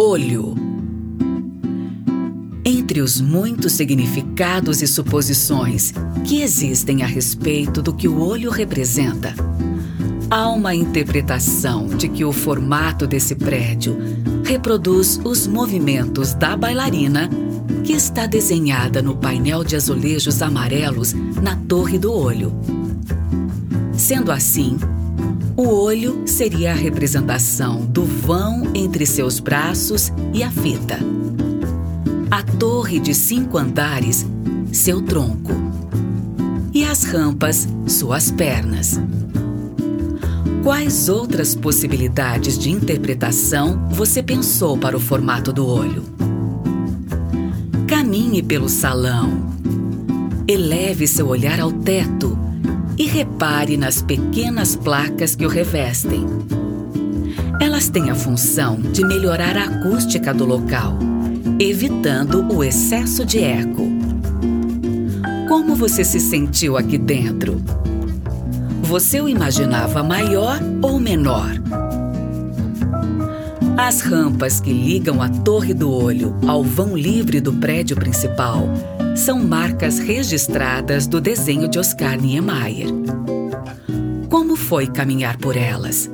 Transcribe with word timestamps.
Olho. 0.00 0.54
Entre 2.64 3.00
os 3.00 3.20
muitos 3.20 3.72
significados 3.72 4.80
e 4.80 4.86
suposições 4.86 5.92
que 6.24 6.40
existem 6.40 7.02
a 7.02 7.06
respeito 7.06 7.82
do 7.82 7.92
que 7.92 8.06
o 8.06 8.20
olho 8.20 8.48
representa, 8.48 9.34
há 10.30 10.48
uma 10.50 10.72
interpretação 10.72 11.88
de 11.88 12.08
que 12.08 12.24
o 12.24 12.30
formato 12.30 13.08
desse 13.08 13.34
prédio 13.34 13.98
reproduz 14.44 15.20
os 15.24 15.48
movimentos 15.48 16.32
da 16.32 16.56
bailarina 16.56 17.28
que 17.82 17.92
está 17.92 18.24
desenhada 18.24 19.02
no 19.02 19.16
painel 19.16 19.64
de 19.64 19.74
azulejos 19.74 20.40
amarelos 20.42 21.12
na 21.12 21.56
torre 21.56 21.98
do 21.98 22.12
olho. 22.12 22.52
Sendo 23.94 24.30
assim, 24.30 24.78
o 25.58 25.66
olho 25.66 26.22
seria 26.24 26.70
a 26.70 26.74
representação 26.74 27.84
do 27.84 28.04
vão 28.04 28.70
entre 28.76 29.04
seus 29.04 29.40
braços 29.40 30.12
e 30.32 30.40
a 30.44 30.52
fita. 30.52 31.00
A 32.30 32.44
torre 32.44 33.00
de 33.00 33.12
cinco 33.12 33.58
andares, 33.58 34.24
seu 34.72 35.02
tronco. 35.02 35.52
E 36.72 36.84
as 36.84 37.02
rampas, 37.02 37.66
suas 37.88 38.30
pernas. 38.30 39.00
Quais 40.62 41.08
outras 41.08 41.56
possibilidades 41.56 42.56
de 42.56 42.70
interpretação 42.70 43.84
você 43.90 44.22
pensou 44.22 44.78
para 44.78 44.96
o 44.96 45.00
formato 45.00 45.52
do 45.52 45.66
olho? 45.66 46.04
Caminhe 47.88 48.44
pelo 48.44 48.68
salão. 48.68 49.50
Eleve 50.46 51.08
seu 51.08 51.26
olhar 51.26 51.58
ao 51.58 51.72
teto 51.72 52.37
e 52.98 53.06
repare 53.06 53.76
nas 53.76 54.02
pequenas 54.02 54.74
placas 54.74 55.36
que 55.36 55.46
o 55.46 55.48
revestem. 55.48 56.26
Elas 57.60 57.88
têm 57.88 58.10
a 58.10 58.14
função 58.14 58.76
de 58.76 59.04
melhorar 59.04 59.56
a 59.56 59.64
acústica 59.64 60.34
do 60.34 60.44
local, 60.44 60.98
evitando 61.60 62.52
o 62.52 62.64
excesso 62.64 63.24
de 63.24 63.38
eco. 63.38 63.86
Como 65.48 65.76
você 65.76 66.04
se 66.04 66.18
sentiu 66.18 66.76
aqui 66.76 66.98
dentro? 66.98 67.62
Você 68.82 69.20
o 69.20 69.28
imaginava 69.28 70.02
maior 70.02 70.60
ou 70.82 70.98
menor? 70.98 71.52
As 73.76 74.00
rampas 74.00 74.60
que 74.60 74.72
ligam 74.72 75.22
a 75.22 75.28
Torre 75.28 75.72
do 75.72 75.92
Olho 75.92 76.34
ao 76.46 76.64
vão 76.64 76.96
livre 76.96 77.40
do 77.40 77.52
prédio 77.52 77.96
principal 77.96 78.68
são 79.18 79.38
marcas 79.42 79.98
registradas 79.98 81.06
do 81.06 81.20
desenho 81.20 81.68
de 81.68 81.78
Oscar 81.78 82.16
Niemeyer. 82.16 82.88
Como 84.30 84.54
foi 84.54 84.86
caminhar 84.86 85.36
por 85.38 85.56
elas? 85.56 86.08